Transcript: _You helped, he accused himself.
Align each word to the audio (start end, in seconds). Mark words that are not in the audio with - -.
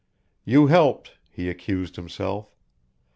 _You 0.45 0.65
helped, 0.65 1.19
he 1.31 1.47
accused 1.47 1.95
himself. 1.95 2.55